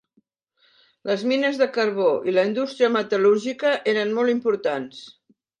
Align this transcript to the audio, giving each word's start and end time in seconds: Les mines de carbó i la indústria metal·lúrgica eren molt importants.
Les 1.09 1.25
mines 1.31 1.59
de 1.59 1.67
carbó 1.75 2.07
i 2.31 2.35
la 2.37 2.47
indústria 2.53 2.91
metal·lúrgica 2.97 3.77
eren 3.95 4.19
molt 4.19 4.37
importants. 4.37 5.07